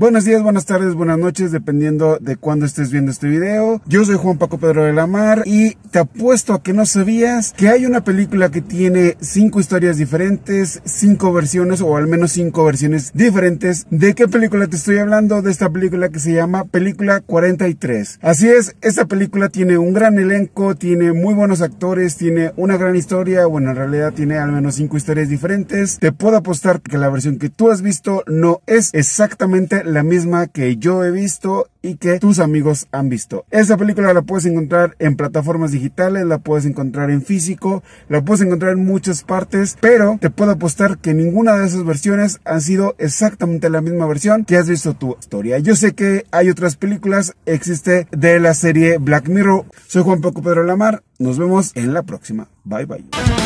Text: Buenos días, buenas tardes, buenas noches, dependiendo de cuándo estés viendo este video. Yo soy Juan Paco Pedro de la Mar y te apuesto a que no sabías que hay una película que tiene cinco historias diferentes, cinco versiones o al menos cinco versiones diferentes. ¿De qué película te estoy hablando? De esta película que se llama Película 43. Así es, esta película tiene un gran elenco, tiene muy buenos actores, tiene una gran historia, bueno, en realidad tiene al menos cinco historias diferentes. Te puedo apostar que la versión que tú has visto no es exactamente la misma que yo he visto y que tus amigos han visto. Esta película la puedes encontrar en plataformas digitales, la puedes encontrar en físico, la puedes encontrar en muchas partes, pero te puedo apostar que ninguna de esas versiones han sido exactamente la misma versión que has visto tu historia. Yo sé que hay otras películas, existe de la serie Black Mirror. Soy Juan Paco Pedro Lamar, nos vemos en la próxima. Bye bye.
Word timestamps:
Buenos 0.00 0.24
días, 0.24 0.42
buenas 0.42 0.64
tardes, 0.64 0.94
buenas 0.94 1.18
noches, 1.18 1.52
dependiendo 1.52 2.16
de 2.22 2.36
cuándo 2.36 2.64
estés 2.64 2.90
viendo 2.90 3.10
este 3.10 3.28
video. 3.28 3.82
Yo 3.84 4.02
soy 4.02 4.16
Juan 4.16 4.38
Paco 4.38 4.56
Pedro 4.56 4.84
de 4.84 4.94
la 4.94 5.06
Mar 5.06 5.42
y 5.44 5.74
te 5.90 5.98
apuesto 5.98 6.54
a 6.54 6.62
que 6.62 6.72
no 6.72 6.86
sabías 6.86 7.52
que 7.52 7.68
hay 7.68 7.84
una 7.84 8.02
película 8.02 8.50
que 8.50 8.62
tiene 8.62 9.18
cinco 9.20 9.60
historias 9.60 9.98
diferentes, 9.98 10.80
cinco 10.86 11.34
versiones 11.34 11.82
o 11.82 11.98
al 11.98 12.06
menos 12.06 12.32
cinco 12.32 12.64
versiones 12.64 13.10
diferentes. 13.12 13.86
¿De 13.90 14.14
qué 14.14 14.26
película 14.26 14.68
te 14.68 14.76
estoy 14.76 14.96
hablando? 14.96 15.42
De 15.42 15.50
esta 15.50 15.68
película 15.68 16.08
que 16.08 16.18
se 16.18 16.32
llama 16.32 16.64
Película 16.64 17.20
43. 17.20 18.20
Así 18.22 18.48
es, 18.48 18.76
esta 18.80 19.04
película 19.04 19.50
tiene 19.50 19.76
un 19.76 19.92
gran 19.92 20.18
elenco, 20.18 20.76
tiene 20.76 21.12
muy 21.12 21.34
buenos 21.34 21.60
actores, 21.60 22.16
tiene 22.16 22.54
una 22.56 22.78
gran 22.78 22.96
historia, 22.96 23.44
bueno, 23.44 23.68
en 23.68 23.76
realidad 23.76 24.14
tiene 24.14 24.38
al 24.38 24.50
menos 24.50 24.76
cinco 24.76 24.96
historias 24.96 25.28
diferentes. 25.28 25.98
Te 25.98 26.10
puedo 26.10 26.38
apostar 26.38 26.80
que 26.80 26.96
la 26.96 27.10
versión 27.10 27.38
que 27.38 27.50
tú 27.50 27.70
has 27.70 27.82
visto 27.82 28.24
no 28.26 28.62
es 28.66 28.94
exactamente 28.94 29.89
la 29.90 30.02
misma 30.02 30.46
que 30.46 30.76
yo 30.76 31.04
he 31.04 31.10
visto 31.10 31.68
y 31.82 31.96
que 31.96 32.18
tus 32.18 32.38
amigos 32.38 32.86
han 32.92 33.08
visto. 33.08 33.44
Esta 33.50 33.76
película 33.76 34.12
la 34.12 34.22
puedes 34.22 34.46
encontrar 34.46 34.96
en 34.98 35.16
plataformas 35.16 35.72
digitales, 35.72 36.26
la 36.26 36.38
puedes 36.38 36.66
encontrar 36.66 37.10
en 37.10 37.22
físico, 37.22 37.82
la 38.08 38.22
puedes 38.22 38.42
encontrar 38.42 38.72
en 38.72 38.84
muchas 38.84 39.22
partes, 39.22 39.76
pero 39.80 40.18
te 40.20 40.30
puedo 40.30 40.52
apostar 40.52 40.98
que 40.98 41.14
ninguna 41.14 41.56
de 41.56 41.66
esas 41.66 41.84
versiones 41.84 42.40
han 42.44 42.60
sido 42.60 42.94
exactamente 42.98 43.70
la 43.70 43.80
misma 43.80 44.06
versión 44.06 44.44
que 44.44 44.56
has 44.56 44.68
visto 44.68 44.94
tu 44.94 45.16
historia. 45.18 45.58
Yo 45.58 45.74
sé 45.74 45.92
que 45.92 46.26
hay 46.30 46.50
otras 46.50 46.76
películas, 46.76 47.34
existe 47.46 48.06
de 48.10 48.40
la 48.40 48.54
serie 48.54 48.98
Black 48.98 49.28
Mirror. 49.28 49.64
Soy 49.86 50.02
Juan 50.02 50.20
Paco 50.20 50.42
Pedro 50.42 50.64
Lamar, 50.64 51.02
nos 51.18 51.38
vemos 51.38 51.72
en 51.74 51.94
la 51.94 52.02
próxima. 52.02 52.48
Bye 52.64 52.86
bye. 52.86 53.39